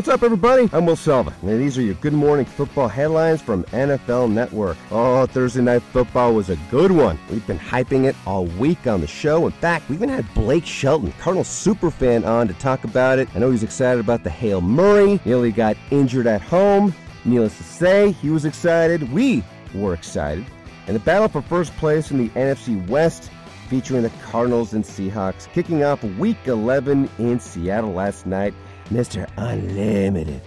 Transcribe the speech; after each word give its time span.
What's 0.00 0.08
up, 0.08 0.22
everybody? 0.22 0.66
I'm 0.72 0.86
Will 0.86 0.96
Selva, 0.96 1.34
and 1.42 1.60
these 1.60 1.76
are 1.76 1.82
your 1.82 1.92
Good 1.96 2.14
Morning 2.14 2.46
Football 2.46 2.88
headlines 2.88 3.42
from 3.42 3.64
NFL 3.64 4.32
Network. 4.32 4.78
Oh, 4.90 5.26
Thursday 5.26 5.60
Night 5.60 5.82
Football 5.92 6.32
was 6.32 6.48
a 6.48 6.56
good 6.70 6.90
one. 6.90 7.18
We've 7.28 7.46
been 7.46 7.58
hyping 7.58 8.06
it 8.06 8.16
all 8.26 8.46
week 8.46 8.86
on 8.86 9.02
the 9.02 9.06
show. 9.06 9.44
In 9.44 9.52
fact, 9.52 9.90
we 9.90 9.96
even 9.96 10.08
had 10.08 10.24
Blake 10.32 10.64
Shelton, 10.64 11.12
Cardinal 11.20 11.44
superfan, 11.44 12.26
on 12.26 12.48
to 12.48 12.54
talk 12.54 12.84
about 12.84 13.18
it. 13.18 13.28
I 13.34 13.40
know 13.40 13.50
he's 13.50 13.62
excited 13.62 14.00
about 14.00 14.24
the 14.24 14.30
Hail 14.30 14.62
Murray. 14.62 15.20
Nearly 15.26 15.52
got 15.52 15.76
injured 15.90 16.26
at 16.26 16.40
home. 16.40 16.94
Needless 17.26 17.58
to 17.58 17.64
say, 17.64 18.12
he 18.12 18.30
was 18.30 18.46
excited. 18.46 19.12
We 19.12 19.44
were 19.74 19.92
excited. 19.92 20.46
And 20.86 20.96
the 20.96 21.00
battle 21.00 21.28
for 21.28 21.42
first 21.42 21.76
place 21.76 22.10
in 22.10 22.16
the 22.16 22.30
NFC 22.30 22.88
West 22.88 23.30
featuring 23.68 24.02
the 24.02 24.10
Cardinals 24.22 24.72
and 24.72 24.82
Seahawks, 24.82 25.46
kicking 25.52 25.84
off 25.84 26.02
Week 26.02 26.38
11 26.46 27.10
in 27.18 27.38
Seattle 27.38 27.92
last 27.92 28.24
night. 28.24 28.54
Mr. 28.90 29.28
Unlimited. 29.36 30.42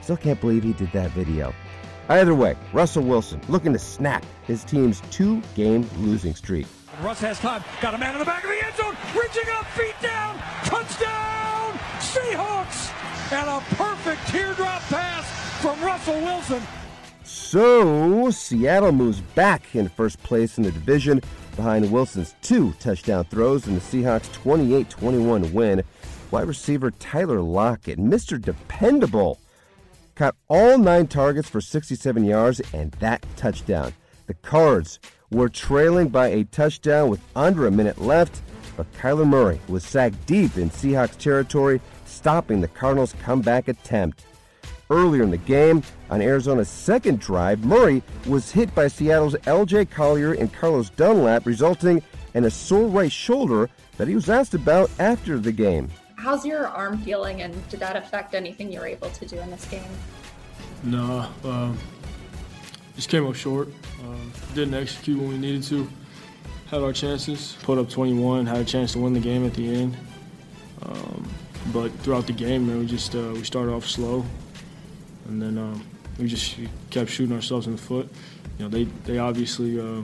Still 0.00 0.16
can't 0.16 0.40
believe 0.40 0.62
he 0.62 0.72
did 0.72 0.92
that 0.92 1.10
video. 1.12 1.54
Either 2.08 2.34
way, 2.34 2.56
Russell 2.72 3.02
Wilson 3.02 3.40
looking 3.48 3.72
to 3.72 3.78
snap 3.78 4.24
his 4.46 4.62
team's 4.64 5.00
two 5.10 5.42
game 5.54 5.88
losing 5.98 6.34
streak. 6.34 6.66
Russ 7.02 7.20
has 7.20 7.38
time. 7.40 7.62
Got 7.80 7.94
a 7.94 7.98
man 7.98 8.14
in 8.14 8.20
the 8.20 8.24
back 8.24 8.44
of 8.44 8.50
the 8.50 8.64
end 8.64 8.74
zone. 8.76 8.96
Reaching 9.14 9.50
up, 9.52 9.66
feet 9.70 9.94
down. 10.00 10.38
Touchdown, 10.64 11.72
Seahawks. 11.98 12.92
And 13.32 13.48
a 13.48 13.60
perfect 13.74 14.26
teardrop 14.28 14.80
pass 14.82 15.60
from 15.60 15.80
Russell 15.82 16.20
Wilson. 16.22 16.62
So, 17.24 18.30
Seattle 18.30 18.92
moves 18.92 19.20
back 19.20 19.74
in 19.74 19.88
first 19.88 20.22
place 20.22 20.58
in 20.58 20.64
the 20.64 20.70
division 20.70 21.20
behind 21.56 21.90
Wilson's 21.90 22.36
two 22.40 22.72
touchdown 22.78 23.24
throws 23.24 23.66
in 23.66 23.74
the 23.74 23.80
Seahawks' 23.80 24.32
28 24.32 24.88
21 24.88 25.52
win. 25.52 25.82
Wide 26.30 26.48
receiver 26.48 26.90
Tyler 26.90 27.40
Lockett, 27.40 27.98
Mr. 27.98 28.40
Dependable, 28.40 29.38
caught 30.16 30.34
all 30.48 30.76
nine 30.76 31.06
targets 31.06 31.48
for 31.48 31.60
67 31.60 32.24
yards 32.24 32.60
and 32.72 32.90
that 32.92 33.24
touchdown. 33.36 33.92
The 34.26 34.34
Cards 34.34 34.98
were 35.30 35.48
trailing 35.48 36.08
by 36.08 36.28
a 36.28 36.44
touchdown 36.44 37.10
with 37.10 37.20
under 37.36 37.66
a 37.66 37.70
minute 37.70 38.00
left, 38.00 38.42
but 38.76 38.92
Kyler 38.94 39.26
Murray 39.26 39.60
was 39.68 39.84
sacked 39.84 40.26
deep 40.26 40.56
in 40.56 40.70
Seahawks 40.70 41.16
territory, 41.16 41.80
stopping 42.06 42.60
the 42.60 42.68
Cardinals' 42.68 43.14
comeback 43.22 43.68
attempt. 43.68 44.24
Earlier 44.90 45.22
in 45.22 45.30
the 45.30 45.36
game, 45.36 45.82
on 46.10 46.22
Arizona's 46.22 46.68
second 46.68 47.20
drive, 47.20 47.64
Murray 47.64 48.02
was 48.26 48.50
hit 48.50 48.74
by 48.74 48.88
Seattle's 48.88 49.34
LJ 49.34 49.90
Collier 49.90 50.32
and 50.32 50.52
Carlos 50.52 50.90
Dunlap, 50.90 51.46
resulting 51.46 52.02
in 52.34 52.44
a 52.44 52.50
sore 52.50 52.88
right 52.88 53.10
shoulder 53.10 53.68
that 53.96 54.08
he 54.08 54.14
was 54.14 54.28
asked 54.28 54.54
about 54.54 54.90
after 54.98 55.38
the 55.38 55.52
game. 55.52 55.90
How's 56.26 56.44
your 56.44 56.66
arm 56.66 56.98
feeling, 56.98 57.42
and 57.42 57.54
did 57.68 57.78
that 57.78 57.94
affect 57.94 58.34
anything 58.34 58.72
you 58.72 58.80
were 58.80 58.86
able 58.88 59.10
to 59.10 59.26
do 59.26 59.38
in 59.38 59.48
this 59.48 59.64
game? 59.66 59.92
No, 60.82 61.28
um, 61.44 61.78
just 62.96 63.08
came 63.08 63.24
up 63.28 63.36
short. 63.36 63.68
Um, 64.02 64.32
didn't 64.52 64.74
execute 64.74 65.20
when 65.20 65.28
we 65.28 65.38
needed 65.38 65.62
to. 65.68 65.88
Had 66.66 66.82
our 66.82 66.92
chances, 66.92 67.56
put 67.62 67.78
up 67.78 67.88
21, 67.88 68.44
had 68.44 68.56
a 68.56 68.64
chance 68.64 68.94
to 68.94 68.98
win 68.98 69.12
the 69.12 69.20
game 69.20 69.46
at 69.46 69.54
the 69.54 69.72
end. 69.72 69.96
Um, 70.82 71.30
but 71.72 71.92
throughout 72.00 72.26
the 72.26 72.32
game, 72.32 72.66
man, 72.66 72.80
we 72.80 72.86
just 72.86 73.14
uh, 73.14 73.30
we 73.32 73.44
started 73.44 73.70
off 73.70 73.86
slow, 73.86 74.24
and 75.28 75.40
then 75.40 75.56
um, 75.56 75.86
we 76.18 76.26
just 76.26 76.56
kept 76.90 77.08
shooting 77.08 77.36
ourselves 77.36 77.68
in 77.68 77.76
the 77.76 77.80
foot. 77.80 78.12
You 78.58 78.64
know, 78.64 78.68
they 78.68 78.82
they 79.04 79.18
obviously 79.18 79.78
uh, 79.78 80.02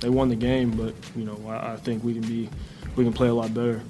they 0.00 0.08
won 0.08 0.30
the 0.30 0.34
game, 0.34 0.72
but 0.72 0.94
you 1.14 1.24
know 1.24 1.40
I, 1.46 1.74
I 1.74 1.76
think 1.76 2.02
we 2.02 2.12
can 2.12 2.22
be 2.22 2.50
we 2.96 3.04
can 3.04 3.12
play 3.12 3.28
a 3.28 3.34
lot 3.34 3.54
better. 3.54 3.80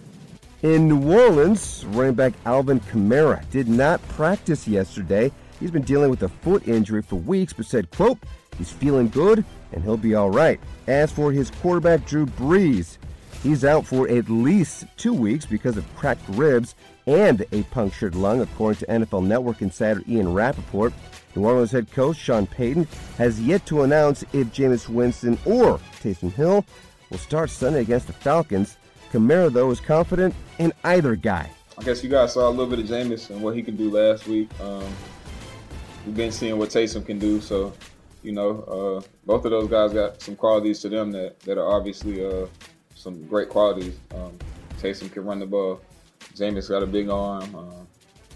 In 0.64 0.88
New 0.88 1.12
Orleans, 1.12 1.84
running 1.88 2.14
back 2.14 2.32
Alvin 2.46 2.80
Kamara 2.80 3.44
did 3.50 3.68
not 3.68 4.00
practice 4.08 4.66
yesterday. 4.66 5.30
He's 5.60 5.70
been 5.70 5.82
dealing 5.82 6.08
with 6.08 6.22
a 6.22 6.30
foot 6.30 6.66
injury 6.66 7.02
for 7.02 7.16
weeks, 7.16 7.52
but 7.52 7.66
said, 7.66 7.90
quote, 7.90 8.16
he's 8.56 8.72
feeling 8.72 9.10
good 9.10 9.44
and 9.72 9.84
he'll 9.84 9.98
be 9.98 10.14
all 10.14 10.30
right. 10.30 10.58
As 10.86 11.12
for 11.12 11.32
his 11.32 11.50
quarterback, 11.50 12.06
Drew 12.06 12.24
Brees, 12.24 12.96
he's 13.42 13.62
out 13.62 13.84
for 13.84 14.08
at 14.08 14.30
least 14.30 14.86
two 14.96 15.12
weeks 15.12 15.44
because 15.44 15.76
of 15.76 15.96
cracked 15.96 16.26
ribs 16.30 16.76
and 17.06 17.44
a 17.52 17.62
punctured 17.64 18.14
lung, 18.14 18.40
according 18.40 18.78
to 18.78 18.86
NFL 18.86 19.26
Network 19.26 19.60
insider 19.60 20.02
Ian 20.08 20.32
Rapoport. 20.32 20.94
New 21.36 21.44
Orleans 21.44 21.72
head 21.72 21.90
coach 21.90 22.16
Sean 22.16 22.46
Payton 22.46 22.88
has 23.18 23.38
yet 23.38 23.66
to 23.66 23.82
announce 23.82 24.22
if 24.32 24.46
Jameis 24.46 24.88
Winston 24.88 25.38
or 25.44 25.76
Taysom 26.00 26.32
Hill 26.32 26.64
will 27.10 27.18
start 27.18 27.50
Sunday 27.50 27.82
against 27.82 28.06
the 28.06 28.14
Falcons. 28.14 28.78
Kamara, 29.14 29.52
though, 29.52 29.70
is 29.70 29.78
confident 29.78 30.34
in 30.58 30.72
either 30.82 31.14
guy. 31.14 31.48
I 31.78 31.84
guess 31.84 32.02
you 32.02 32.10
guys 32.10 32.34
saw 32.34 32.48
a 32.48 32.50
little 32.50 32.66
bit 32.66 32.80
of 32.80 32.86
Jameis 32.86 33.30
and 33.30 33.40
what 33.40 33.54
he 33.54 33.62
can 33.62 33.76
do 33.76 33.88
last 33.88 34.26
week. 34.26 34.48
Um, 34.60 34.84
we've 36.04 36.16
been 36.16 36.32
seeing 36.32 36.58
what 36.58 36.70
Taysom 36.70 37.06
can 37.06 37.20
do, 37.20 37.40
so 37.40 37.72
you 38.24 38.32
know, 38.32 38.62
uh, 38.62 39.08
both 39.24 39.44
of 39.44 39.52
those 39.52 39.68
guys 39.68 39.92
got 39.92 40.20
some 40.20 40.34
qualities 40.34 40.80
to 40.80 40.88
them 40.88 41.12
that, 41.12 41.38
that 41.40 41.58
are 41.58 41.76
obviously 41.76 42.26
uh, 42.26 42.46
some 42.96 43.24
great 43.26 43.50
qualities. 43.50 43.96
Um, 44.12 44.36
Taysom 44.80 45.12
can 45.12 45.24
run 45.24 45.38
the 45.38 45.46
ball. 45.46 45.80
Jameis 46.34 46.68
got 46.68 46.82
a 46.82 46.86
big 46.86 47.08
arm. 47.08 47.54
Uh, 47.54 47.84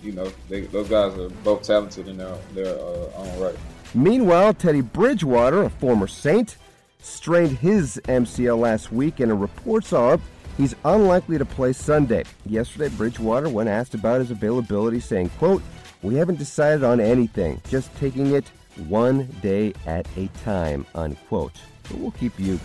you 0.01 0.13
know, 0.13 0.31
they, 0.49 0.61
those 0.61 0.89
guys 0.89 1.13
are 1.19 1.29
both 1.43 1.63
talented 1.63 2.07
in 2.07 2.19
their, 2.19 2.37
their 2.55 2.79
uh, 2.79 3.11
own 3.17 3.41
right. 3.41 3.57
Meanwhile, 3.95 4.55
Teddy 4.55 4.83
Bridgewater, 4.83 5.65
a 5.65 5.71
former 5.71 6.07
Saint, 6.07 6.57
strained 7.01 7.59
his 7.59 8.01
MCL 8.05 8.61
last 8.61 8.93
week, 8.93 9.19
and 9.19 9.41
reports 9.41 9.93
are 9.93 10.21
he's 10.59 10.75
unlikely 10.85 11.39
to 11.39 11.47
play 11.47 11.73
Sunday. 11.73 12.25
Yesterday, 12.45 12.91
Bridgewater, 12.91 13.49
when 13.49 13.67
asked 13.67 13.95
about 13.95 14.21
his 14.21 14.31
availability, 14.31 15.01
saying, 15.01 15.31
quote, 15.39 15.63
we 16.03 16.17
haven't 16.17 16.39
decided 16.39 16.85
on 16.85 17.01
anything, 17.01 17.63
just 17.71 17.95
taking 17.97 18.35
it 18.35 18.47
one 18.89 19.25
day 19.41 19.73
at 19.87 20.07
a 20.19 20.27
time, 20.45 20.85
unquote. 20.95 21.55
We'll 21.95 22.11
keep 22.11 22.39
you 22.39 22.61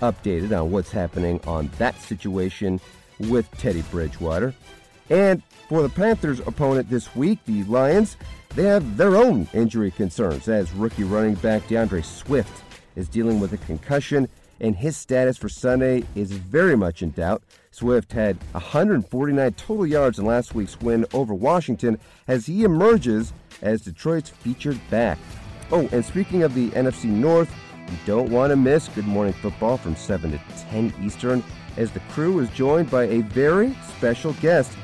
updated 0.00 0.56
on 0.58 0.70
what's 0.70 0.92
happening 0.92 1.40
on 1.46 1.70
that 1.78 2.00
situation 2.00 2.80
with 3.18 3.50
Teddy 3.52 3.82
Bridgewater. 3.90 4.54
And 5.10 5.42
for 5.68 5.82
the 5.82 5.88
Panthers' 5.88 6.40
opponent 6.40 6.88
this 6.88 7.14
week, 7.16 7.38
the 7.46 7.64
Lions, 7.64 8.16
they 8.54 8.64
have 8.64 8.96
their 8.96 9.16
own 9.16 9.48
injury 9.52 9.90
concerns 9.90 10.48
as 10.48 10.72
rookie 10.72 11.04
running 11.04 11.34
back 11.34 11.66
D'Andre 11.68 12.02
Swift 12.02 12.62
is 12.94 13.08
dealing 13.08 13.40
with 13.40 13.52
a 13.52 13.58
concussion, 13.58 14.28
and 14.60 14.76
his 14.76 14.96
status 14.96 15.36
for 15.36 15.48
Sunday 15.48 16.04
is 16.14 16.32
very 16.32 16.76
much 16.76 17.02
in 17.02 17.10
doubt. 17.10 17.42
Swift 17.70 18.12
had 18.12 18.38
149 18.52 19.52
total 19.54 19.86
yards 19.86 20.18
in 20.18 20.24
last 20.24 20.54
week's 20.54 20.80
win 20.80 21.04
over 21.12 21.34
Washington 21.34 21.98
as 22.26 22.46
he 22.46 22.64
emerges 22.64 23.32
as 23.62 23.82
Detroit's 23.82 24.30
featured 24.30 24.80
back. 24.90 25.18
Oh, 25.70 25.88
and 25.92 26.04
speaking 26.04 26.42
of 26.42 26.54
the 26.54 26.70
NFC 26.70 27.06
North, 27.06 27.52
you 27.88 27.96
don't 28.04 28.30
want 28.30 28.50
to 28.50 28.56
miss 28.56 28.88
Good 28.88 29.06
Morning 29.06 29.32
Football 29.34 29.76
from 29.76 29.96
7 29.96 30.32
to 30.32 30.40
10 30.70 30.94
Eastern 31.02 31.42
as 31.76 31.90
the 31.90 32.00
crew 32.00 32.38
is 32.40 32.48
joined 32.50 32.90
by 32.90 33.04
a 33.04 33.20
very 33.20 33.76
special 33.96 34.32
guest. 34.34 34.76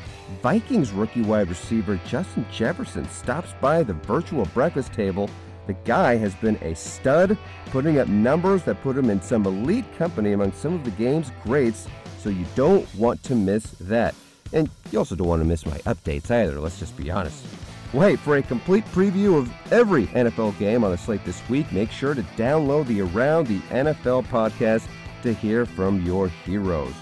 Vikings 0.43 0.93
rookie 0.93 1.23
wide 1.23 1.49
receiver 1.49 1.99
Justin 2.07 2.47
Jefferson 2.53 3.09
stops 3.09 3.55
by 3.61 3.83
the 3.83 3.93
virtual 3.93 4.47
breakfast 4.47 4.93
table. 4.93 5.29
The 5.67 5.75
guy 5.85 6.17
has 6.17 6.35
been 6.37 6.57
a 6.57 6.75
stud, 6.75 7.39
putting 7.67 7.99
up 7.99 8.09
numbers 8.09 8.65
that 8.65 8.83
put 8.83 8.97
him 8.97 9.11
in 9.11 9.23
some 9.23 9.47
elite 9.47 9.85
company 9.97 10.33
among 10.33 10.53
some 10.53 10.75
of 10.75 10.85
the 10.85 10.91
game's 10.93 11.31
greats, 11.45 11.87
so 12.19 12.31
you 12.31 12.47
don't 12.55 12.93
want 12.95 13.23
to 13.25 13.35
miss 13.35 13.65
that. 13.81 14.15
And 14.53 14.69
you 14.91 14.99
also 14.99 15.15
don't 15.15 15.29
want 15.29 15.43
to 15.43 15.49
miss 15.49 15.65
my 15.65 15.79
updates 15.79 16.31
either, 16.31 16.61
let's 16.61 16.79
just 16.79 16.97
be 16.97 17.11
honest. 17.11 17.45
Wait, 17.93 18.19
for 18.19 18.37
a 18.37 18.43
complete 18.43 18.85
preview 18.87 19.39
of 19.39 19.53
every 19.71 20.07
NFL 20.09 20.59
game 20.59 20.83
on 20.83 20.91
the 20.91 20.99
slate 20.99 21.25
this 21.25 21.47
week, 21.49 21.71
make 21.73 21.91
sure 21.91 22.15
to 22.15 22.23
download 22.37 22.87
the 22.87 23.03
Around 23.03 23.47
the 23.47 23.61
NFL 23.71 24.27
podcast 24.27 24.87
to 25.23 25.33
hear 25.33 25.67
from 25.67 26.05
your 26.05 26.29
heroes. 26.29 26.95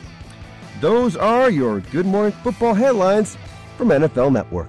Those 0.80 1.16
are 1.16 1.50
your 1.50 1.80
Good 1.80 2.06
Morning 2.06 2.32
Football 2.42 2.74
headlines 2.74 3.36
from 3.76 3.88
NFL 3.88 4.32
Network. 4.32 4.68